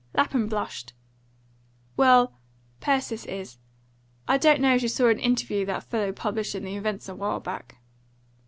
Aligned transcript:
Lapham 0.15 0.47
blushed. 0.47 0.93
"Well, 1.95 2.33
Persis 2.79 3.23
is. 3.27 3.57
I 4.27 4.39
don't 4.39 4.59
know 4.59 4.73
as 4.73 4.81
you 4.81 4.89
saw 4.89 5.09
an 5.09 5.19
interview 5.19 5.63
that 5.67 5.83
fellow 5.83 6.11
published 6.11 6.55
in 6.55 6.63
the 6.65 6.75
Events 6.75 7.07
a 7.07 7.13
while 7.13 7.39
back?" 7.39 7.77